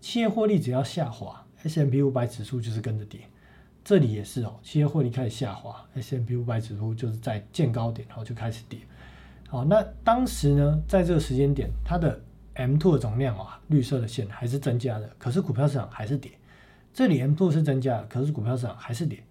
[0.00, 3.20] 企业获利只要下滑，S M P 五百指数就是跟着跌。
[3.88, 8.78] 这里也是哦，企业获利开始下滑，S M P 五百指数就是在见高点，然后就开始跌。
[9.48, 12.20] 好，那当时呢，在这个时间点，它的
[12.52, 16.32] M two 的总量啊，绿色的线还是增加的，可是股票市场还是跌。
[16.92, 19.24] 这里 M two 是增加，可是股票市场还是跌。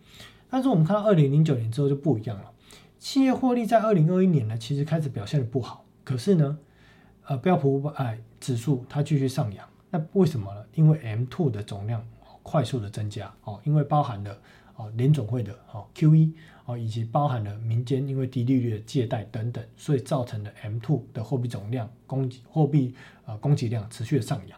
[0.49, 2.51] 但是我们看到二零零九年之后就不一样了，
[2.97, 6.57] 企业获利在二零二一年呢，其实开始表现的不好，可是呢，
[7.27, 10.65] 呃，标普五百指数它继续上扬，那为什么呢？
[10.73, 12.03] 因为 M two 的总量。
[12.49, 14.39] 快速的增加哦，因为包含了
[14.77, 16.31] 哦联总会的哦 QE
[16.63, 24.57] 哦，以及包含了民间因为低利率的借贷等等，所以造成的 M2 的货币总量供给货币呃供给量持续的上扬。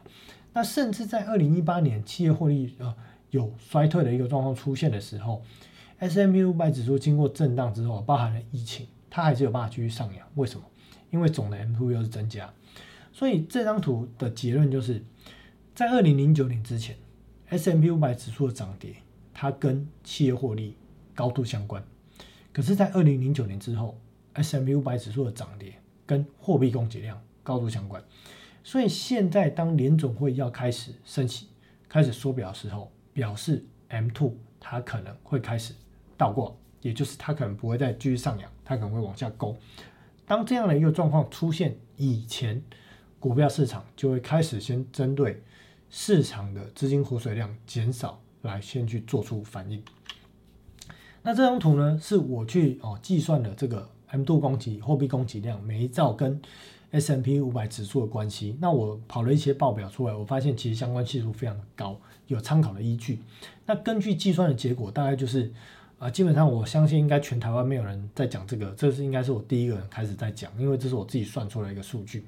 [0.53, 2.95] 那甚至在二零一八年企业获利呃
[3.31, 5.43] 有衰退的一个状况出现的时候
[5.97, 10.27] ，S M U 五百指数经过震荡之后，包含了疫情，它还是有办法继续上扬。
[10.35, 10.63] 为什么？
[11.09, 12.53] 因为总的 M2 又是增加。
[13.11, 15.03] 所以这张图的结论就是
[15.73, 16.95] 在二零零九年之前。
[17.49, 18.97] S M P 五百指数的涨跌，
[19.33, 20.77] 它跟企业获利
[21.15, 21.83] 高度相关。
[22.53, 23.99] 可是，在二零零九年之后
[24.33, 25.73] ，S M P 五百指数的涨跌
[26.05, 28.03] 跟货币供给量高度相关。
[28.63, 31.47] 所以，现在当联总会要开始升息、
[31.87, 35.73] 开始缩表的时候，表示 M two 它可能会开始
[36.15, 39.57] 倒挂，也就是它可能不会再继续上扬，它可能会往下勾。
[40.27, 42.61] 当这样的一个状况出现以前，
[43.19, 45.41] 股票市场就会开始先针对。
[45.89, 49.83] 市场的资金活水量减少，来先去做出反应。
[51.21, 56.41] 那这张图呢，是我去哦计算的这个 M 度供给货币供给量每一兆跟
[56.91, 58.57] S M P 五百指数的关系。
[58.61, 63.19] 那我跑了一些报表出来，我发现其实相关系数非常高，有参考的依据。
[63.65, 65.51] 那根据计算的结果，大概就是
[65.99, 72.25] 啊，基本上我相信应该全台湾没有人在讲这个，这是应该是我第一个人开始在讲，因为这是我自己算出来一个数据。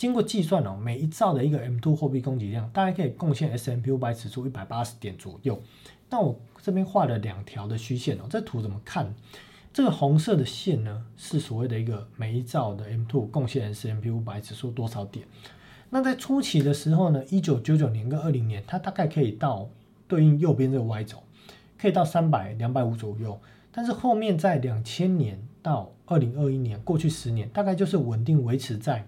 [0.00, 5.60] 经过计算哦，每一兆的一个 M2 货币供给量，大概可以贡献 S M P 五百指数一百八十点左右。
[6.08, 9.14] 那我这边画了两条的虚线哦，这图怎么看？
[9.74, 15.26] 这个红色的线呢，是所谓的一个每一兆的 M2 贡献 S M P 五百指数多少点。
[15.90, 19.68] 那在初期的时候呢，一九九九年跟二零年，它大概可以到
[20.08, 21.22] 对应右边这个 Y 轴，
[21.78, 23.38] 可以到三百、两百五左右。
[23.70, 29.06] 但是后面在两千年到二零二一年，过去十年大概就是稳定维持在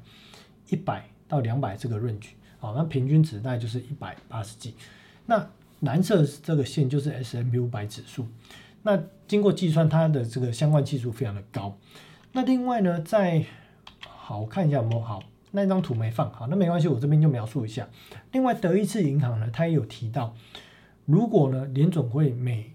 [0.73, 4.75] 一百到两百这个 range，好，那平均值大概就是一百八十几。
[5.27, 5.47] 那
[5.81, 8.27] 蓝色这个线就是 S M P 五百指数。
[8.83, 11.77] 那经过计算，它的这个相关系数非常的高。
[12.33, 13.45] 那另外呢，在
[14.01, 17.87] 好我看一下有没有好那张图没放好，那没关系，我这边就描述一下。
[18.33, 20.35] 另外，德意志银行呢，它也有提到，
[21.05, 22.73] 如果呢联总会每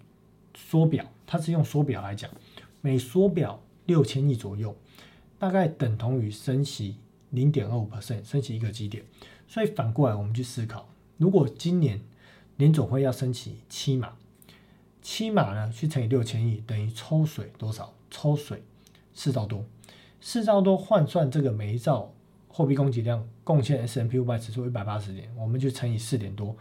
[0.53, 2.29] 缩表，它是用缩表来讲，
[2.81, 4.75] 每缩表六千亿左右，
[5.39, 6.97] 大概等同于升息
[7.31, 9.03] 零点二五 percent，升息一个基点。
[9.47, 12.01] 所以反过来我们去思考，如果今年
[12.57, 14.13] 联总会要升起七码。
[15.01, 17.93] 七码呢，去乘以六千亿，等于抽水多少？
[18.11, 18.61] 抽水
[19.13, 19.63] 四兆多，
[20.19, 22.11] 四兆多换算这个每一兆
[22.49, 26.53] 货币供给量贡献 S M P 五百指数一百八十点，我们就乘以四点多，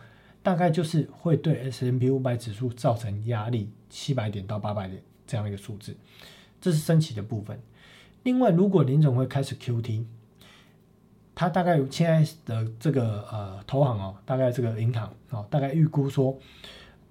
[0.45, 5.97] 大概就是会对 S M P 五百指数造成压力七百点到八百点这样一个数字，
[6.61, 7.61] 这是升起的部分。
[8.23, 10.07] 另外，如果林总会开始 Q T，
[11.37, 16.37] 它大概现在的这个呃投行哦，大概这个银行哦，大概预估说。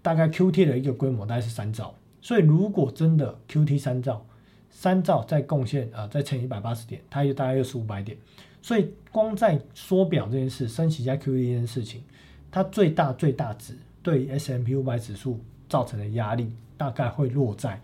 [0.02, 4.24] 大概 Q T 的一个规模大概是三兆，所以如果真的 Q T 三兆，
[4.70, 8.16] 三兆再贡献啊，再乘一百八十点，它又大概又是五百点。
[8.62, 12.04] 所以光在缩表这件事，升息加 Q T 这件事情，
[12.52, 17.82] 它最大最大值对 S M P 五百指数造成的压力，大概会落在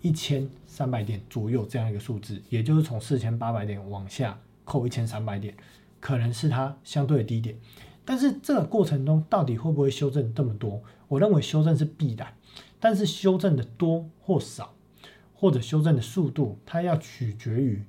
[0.00, 5.52] 一千三百点左右这样一个数字，也就是从四千八百点往下扣一千三百点，
[6.04, 7.56] 可能是它相对的低点。
[8.04, 10.82] 但是这个过程中到底会不会修正这么多？
[11.08, 12.34] 我认为修正是必然，
[12.78, 14.74] 但是修正的多或少，
[15.32, 17.82] 或者修正的速度，它要取决于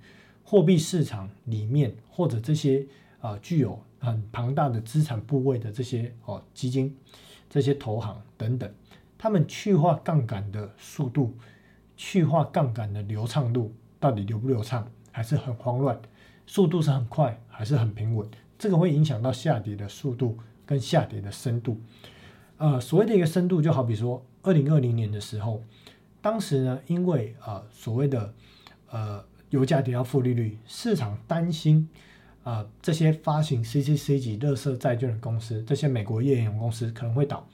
[0.45, 2.87] 货币市场里面或者这些
[3.19, 6.97] 啊具有很庞大的资产部位的这些哦基金、
[7.49, 8.73] 这些投行等等，
[9.17, 11.35] 他们去化杠杆的速度、
[11.97, 15.99] 去化杠杆的流畅度到底流不流畅，还是很慌乱？
[16.47, 18.27] 速度是很快还是很平稳？
[18.57, 21.79] 这个会影响到下跌的速度跟下跌的深度。
[22.57, 25.61] 呃，所谓的一个深度，就好比说，二零二零年的时候，
[26.21, 28.33] 当时呢，因为呃所谓的
[28.89, 31.89] 呃油价跌到负利率，市场担心
[32.43, 37.45] 啊这些发行 CCC 级乐色债券的公司，这些美国页岩油公司可能会倒，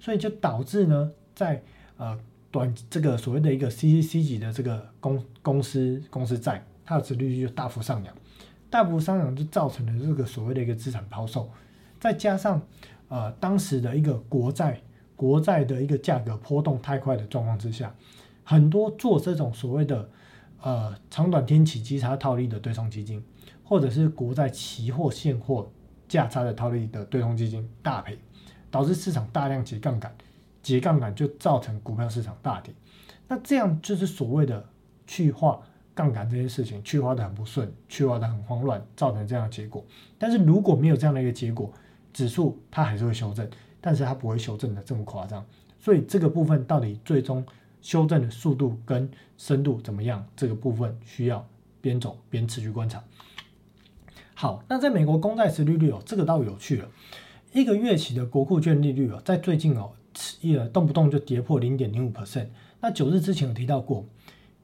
[0.00, 1.62] 所以就导致呢，在
[1.96, 2.18] 呃
[2.50, 8.12] 短这个所谓的一个 CCC 级的这个公公司公司债，它的殖利率就大幅上扬。
[8.68, 11.48] 大幅上扬就造成了这个所谓的一个资产抛售，
[12.00, 12.60] 再加上
[13.08, 14.80] 呃当时的一个国债
[15.14, 17.94] 国债的一个价格波动太快的状况之下，
[18.42, 20.08] 很多做这种所谓的
[20.62, 23.22] 呃长短天期基差套利的对冲基金，
[23.62, 25.70] 或者是国债期货现货
[26.08, 28.18] 价差的套利的对冲基金大赔，
[28.68, 30.12] 导致市场大量结杠杆，
[30.60, 32.74] 结杠杆就造成股票市场大跌，
[33.28, 34.68] 那这样就是所谓的
[35.06, 35.60] 去化。
[36.00, 39.84] 杠杆这件事情去化的很不顺，去化的很慌乱，造成这样的结果。
[40.16, 41.70] 但是如果没有这样的一个结果，
[42.10, 43.46] 指数它还是会修正，
[43.82, 45.44] 但是它不会修正的这么夸张。
[45.78, 47.44] 所以这个部分到底最终
[47.82, 50.26] 修正的速度跟深度怎么样？
[50.34, 51.46] 这个部分需要
[51.82, 53.04] 边走边持续观察。
[54.32, 56.88] 好，那在美国公债殖利率哦，这个倒有趣了。
[57.52, 59.92] 一个月期的国库券利率哦，在最近哦，
[60.40, 62.46] 也动不动就跌破零点零五 percent。
[62.80, 64.06] 那九日之前有提到过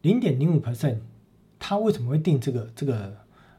[0.01, 0.96] 零点零五 percent。
[1.68, 3.12] 他为什么会定这个这个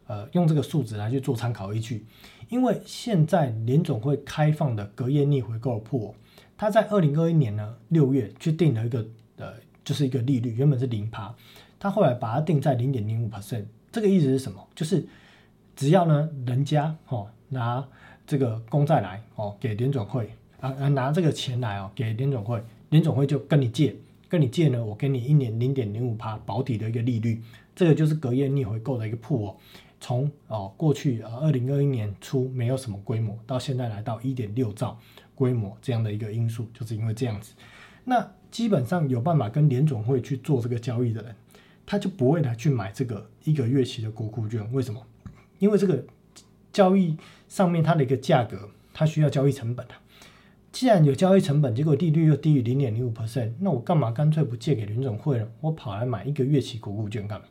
[0.06, 2.06] 呃用这个数值来去做参考依据？
[2.48, 6.16] 因为现在联总会开放的隔夜逆回购破，
[6.58, 9.52] 他在二零二一年呢六月去定了一个呃
[9.84, 11.36] 就是一个利率，原本是零趴，
[11.78, 13.66] 他后来把它定在零点零五 percent。
[13.92, 14.66] 这个意思是什么？
[14.74, 15.06] 就是
[15.76, 17.86] 只要呢人家哦拿
[18.26, 23.94] 这个公债来哦给联总会啊拿这个钱来哦给联总会，联总会就跟你借，
[24.30, 27.42] 跟你借呢我给你一年零点零五趴保底的一个利率。
[27.78, 29.58] 这个就是隔夜逆回购的一个铺哦，
[30.00, 35.00] 从哦过去呃二零二一年初没有什么规模，到现在来到一点六兆
[35.36, 37.54] 规模这样的一个因素，就是因为这样子。
[38.04, 41.36] 那基本上有办法跟联总会去做这个交易的人，
[41.86, 44.68] 他就不会来去买这个一个月期的国库券。
[44.74, 45.00] 为什么？
[45.60, 46.04] 因为这个
[46.74, 47.16] 交易
[47.48, 50.02] 上面它的一个价格，它需要交易成本啊。
[50.72, 55.48] 既然有交易成本，结果利率又低于零点零五 percent，那我干嘛干脆不借给联总会呢？
[55.62, 57.46] 我跑来买一个月期国库券干嘛？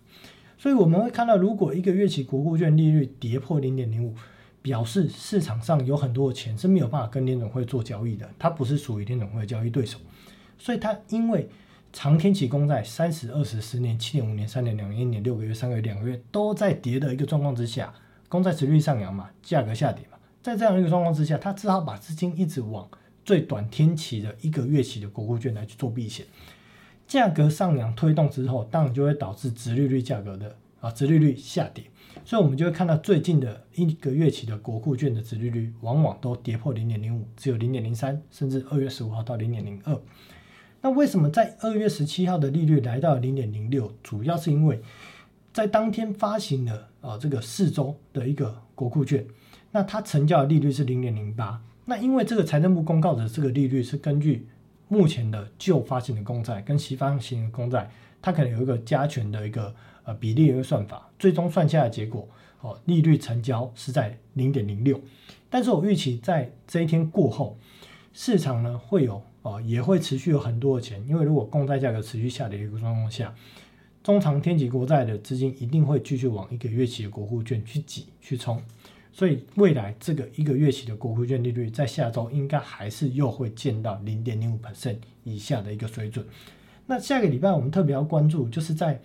[0.66, 4.12] 所以我们会看到，如果一个月期国库券利率跌破零点零五，
[4.62, 9.96] 表示市场上有很多的钱是没有办法跟联总会做交易的，它不是属于联总会的交易对手。
[10.58, 11.48] 所以它因为
[11.92, 17.94] 长天期公债三十、二十、十年、七点、五年、三年、两年、一年、六个月、三个月、两个月都在跌的一个状况之下，
[18.28, 22.88] 公债持率上扬嘛，价格下跌嘛，在这样一个状况之下，它只好把资金一直往
[23.24, 26.26] 最短天期的一个月期的国库券来去做避险。
[27.06, 31.84] 价格上扬推动之后，当然就会导致殖利率价格的啊殖利率下跌，
[32.24, 39.96] 所以我们就会看到最近的一个月期的国库券的殖利率往往都跌破零点零五，只有零点零三，甚至二月十五号到零点零二。
[40.82, 43.92] 那为什么在二月十七号的利率来到零点零六？
[44.02, 44.80] 主要是因为
[45.52, 49.24] 在当天发行了啊这个四周的一个国库券，
[49.70, 51.62] 那它成交的利率是零点零八。
[51.86, 54.48] 那因为这个财政部公告的这个利率是根据
[54.88, 59.74] 目前的旧发行的公债跟新发行的公债，它可能有一个加权的一个
[60.04, 62.28] 呃比例的一个算法，最终算下来结果
[62.60, 65.00] 哦利率成交是在零点零六。
[65.48, 67.56] 但是我预期在这一天过后，
[68.12, 69.22] 市场呢会有。
[69.42, 73.32] 哦，也会持续有很多的钱，因为如果公债价格持续下跌的一个状况下，
[74.02, 78.60] 中长天级国债的资金一定会继续往一个月期的国库券去挤去冲，
[79.16, 86.22] 所以未来这个一个月期的国库券利率在下周应该还是又会见到零点零五 percent 以下的一个水准。
[86.84, 89.00] 那下个礼拜我们特别要关注，就是在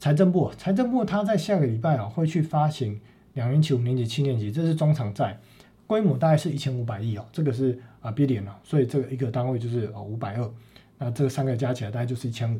[0.00, 3.00] 财政部，财政部它在下个礼拜啊会去发行
[3.34, 5.38] 两年期、五年期、七年期，这是中长债。
[5.86, 10.50] 规模大概是一千五百亿哦，这个是啊 billion 哦，所以这个一个单位就是哦五百二，
[10.98, 12.58] 那这三个加起来大概就是一千五。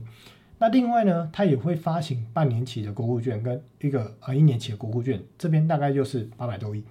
[0.63, 6.85] 那另外呢，它也会发行半年期的国库券跟一个呃一年期的国库券，这边大概就是八百多亿。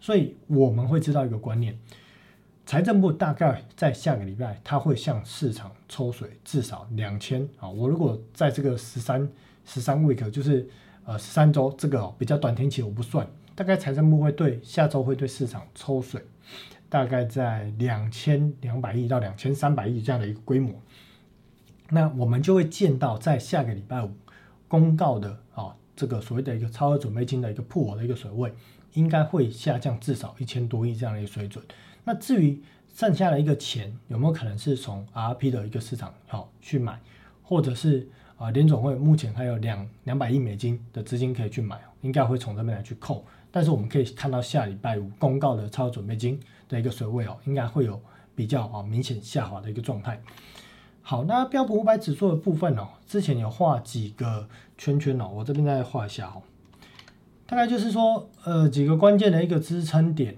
[0.00, 1.78] 所以我们会知道一个观念，
[2.64, 7.68] 财政部大概在下个礼拜，它会向市场抽水至少两千啊。
[7.68, 9.28] 我如果在这个十三
[9.66, 10.66] 十三 week 就是
[11.04, 13.28] 呃十三周这个比较短天期我不算。
[13.54, 16.24] 大概财政部会对下周会对市场抽水，
[16.88, 20.72] 大概在两千两百亿到两千三百亿这样的一个规模，
[21.90, 24.10] 那我们就会见到在下个礼拜五
[24.68, 28.52] 公告的啊这个所谓的一个超额准备金的一个破的一个水位，
[28.92, 31.64] 应该会下降至少一千多亿这样的一个水准。
[32.04, 32.62] 那至于
[32.94, 37.00] 剩下的一个钱有没有可能是从 RP 的一个市场好去买，
[37.42, 43.24] 或者是啊联总会目前还有两两百亿美金的资金可以去买，应该会从这边来去扣。
[43.50, 48.00] 但是我们可以看到下礼拜五公告的超额准备金的一个水位哦，应该会有
[48.34, 50.20] 比较啊明显下滑的一个状态。
[51.10, 54.46] 好，那标普五百指数的部分哦，之前有画几个
[54.76, 56.42] 圈圈哦，我这边再画一下哦。
[57.46, 60.36] 大概就是说，呃，几个关键的一个支撑点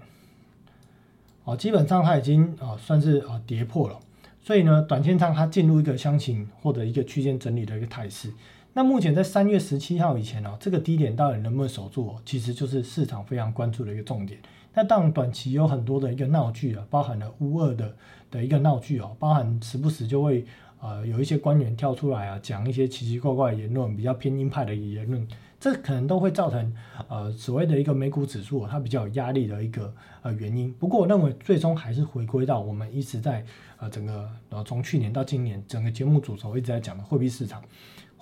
[1.43, 3.99] 哦，基本上它已经啊算是啊跌破了，
[4.41, 8.33] 所以呢，短线上它进入一个箱型或者一个区间整理的一个态势。
[8.75, 14.39] 那目前在三月十七号以前哦，这个低点到底能不能守住哦，其实就是市场非常关注的一个重点。
[14.73, 17.97] 那当然短期有很多的一个闹剧啊，包含了乌二的
[18.31, 20.45] 的一个闹剧哦，包含时不时就会
[20.81, 25.27] 呃有一些官员跳出来啊，讲一些奇奇怪怪的言论，比较偏鹰派的言论，
[25.59, 26.75] 这可能都会造成
[27.09, 30.73] 呃所谓的一个美股指数它比较有压力的一个呃原因。
[30.75, 33.45] 不过我认为最终还是回归到我们一直在
[33.79, 37.63] 呃整个呃从去年到今年整个节目主轴一直在讲的货币市场。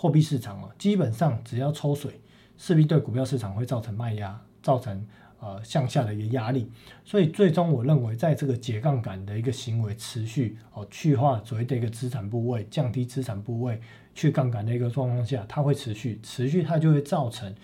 [0.01, 2.21] 货币市场啊，基本上只要抽水，
[2.57, 5.05] 势必对股票市场会造成卖压，造成
[5.41, 6.71] 呃向下的一个压力。
[7.05, 13.81] 所以最终我认为，在这个解杠杆的一个行为持续哦去化所谓的一个资产部位，降低资产部位
[14.15, 17.55] 去杠杆的一个状况下，它会持续持续，它就会造成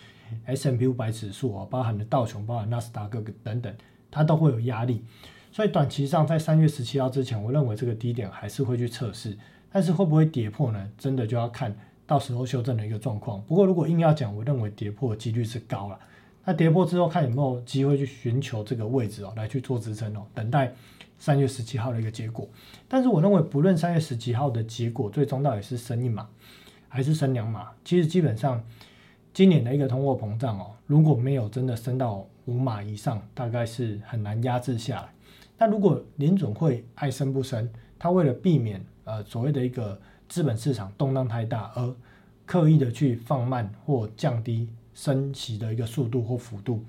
[0.46, 3.74] S M P 五百指数啊，包含的道琼、包含纳斯达克等等，
[4.10, 5.04] 它都会有压力。
[5.52, 9.36] 所以短期上，在三月十七号之前，我认为这个低点还是会去测试，
[9.70, 10.90] 但是会不会跌破呢？
[10.98, 11.76] 真的就要看。
[12.06, 13.40] 到时候修正的一个状况。
[13.44, 15.98] 不过，如果硬要讲，我认为跌破的几率是高了。
[16.44, 20.72] 那跌破之后，看有没有机会去寻求这个位置哦，来去做支撑哦，等待
[21.18, 22.48] 三月十七号的一个结果。
[22.86, 26.28] 但是，我认为不论三月十七号的结果最终到底是升一码
[26.88, 28.62] 还是升两码，其实基本上
[29.32, 35.08] 今年的一个通货膨胀哦，如果没有真的升到五码以上，大概是很难压制下来。
[35.56, 37.68] 那如果联准会爱升不升，
[37.98, 41.96] 它为了避免呃所谓的一个资本市场动荡太大，而
[42.44, 46.84] 刻意的去放慢或降低升息的一个速度或幅度。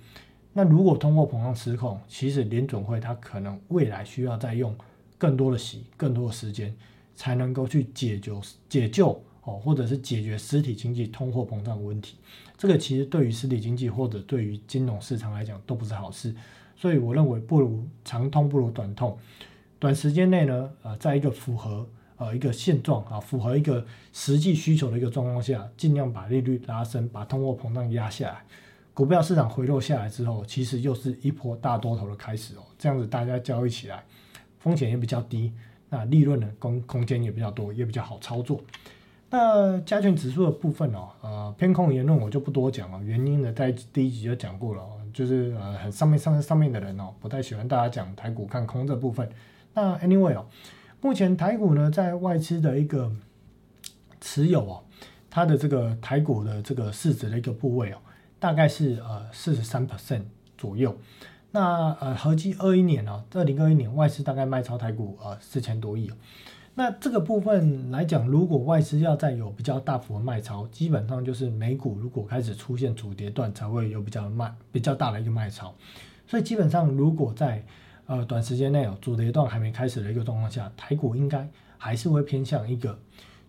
[0.54, 4.74] 那如果通货膨胀失控，其实联准会它可能未来需要再用
[5.18, 6.74] 更多的息、更多的时间，
[7.14, 12.16] 才能够去解救、解救哦，或者是解决实体经济通货膨胀的问题。
[12.58, 16.34] 这个其实对于实体经济或者对于金融市场来讲都不是好事。
[16.78, 19.18] 所以我认为不如长痛不如短痛。
[19.78, 21.88] 短时间内呢，呃，在一个符合。
[22.18, 28.44] 呃，一个现状啊，符合一个实际需求的一个状况下，尽量把利率拉升，把通货膨胀压下来，
[28.94, 32.60] 股票市场回落下来之后，其实又是一波大多头的开始哦。
[32.78, 34.04] 这样子大家交易起来，
[34.60, 35.52] 风险也比较低，
[35.90, 38.62] 那利润呢空空间也比较多，也比较好操作。
[39.30, 49.30] 那加权指数的部分哦，呃，偏空言论我就不多讲了，原因呢在第一集就讲过了，就是呃很上面上上面的人哦，不太喜欢大家讲台股看空这部分。
[49.74, 50.46] 那 anyway 哦，
[51.06, 53.12] 目前台股呢在外资的一个
[54.20, 54.84] 持有哦，
[55.30, 57.98] 它的这个台股的这个市值的一个部位哦，
[58.40, 60.24] 大概是呃四十三 percent
[60.58, 60.98] 左右。
[61.52, 66.12] 那呃合计二一年哦，二零二一年外资大概卖超台股呃四千多亿。
[66.74, 75.72] 那这个部分来讲，如果外资要再有比较大幅的卖超，基本上就是美股如果开始出现主跌段，才会有比较卖比较大的一个卖超。
[76.26, 77.64] 所以基本上，如果在
[78.06, 81.48] 呃短时间内哦主跌段还没开始的一个状况下，台股应该
[81.78, 83.00] 还是会偏向一个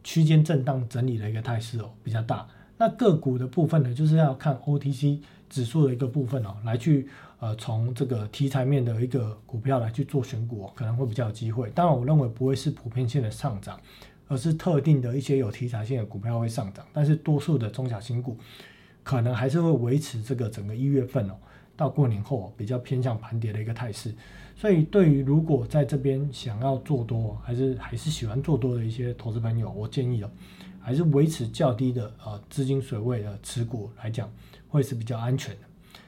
[0.04, 2.46] 区间震荡整理的一个态势哦比较大。
[2.78, 7.08] 那个股的部分呢，就是要看 OTC 指数的一个部分哦来去。
[7.38, 11.68] 呃，从这个题材面的一个股票来去做选股，可能会比较有机会。
[11.74, 13.78] 当然，我认为不会是普遍性的上涨，
[14.26, 16.86] 而是特定的一些有题材性的股票会上涨。
[16.94, 18.38] 但是，多数的中小型股
[19.02, 21.34] 可能还是会维持这个整个一月份哦，
[21.76, 24.14] 到过年后比较偏向盘跌的一个态势。
[24.58, 30.30] 所以，对于如果在这边想要做多，还是还是喜欢做多的一些投资朋友，我建议哦，
[30.80, 34.32] 还是维持较低的呃资金水位的持股来讲，
[34.68, 35.60] 会是比较安全的。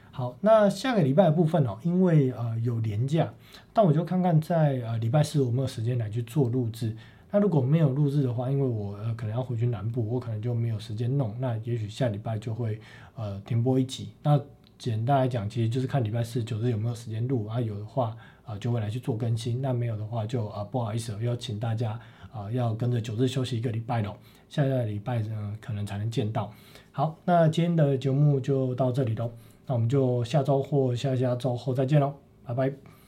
[0.09, 3.31] 好，那下个礼拜的部分哦，因为呃有年假，
[3.71, 6.97] 但我就看看在呃礼拜四有没有时间来去做录制。
[7.31, 11.35] 那如果没有录制的话，因为我呃可能要回去南部，我可能就没有时间弄。
[11.39, 12.81] 那也许下礼拜就会
[13.15, 14.09] 呃停播一集。
[14.23, 14.41] 那
[14.79, 18.17] 简单来讲，其实就是看礼拜四九日有没有时间录啊，有的话
[18.49, 19.61] 啊就会来去做更新。
[19.61, 21.99] 那没有的话就啊不好意思，要请大家
[22.31, 24.15] 啊要跟着九日休息一个礼拜喽。
[24.49, 26.51] 下个礼拜呢可能才能见到。
[26.91, 29.31] 好，那今天的节目就到这里喽。
[29.67, 32.98] 那我们就下周或下下周后再见喽，拜拜。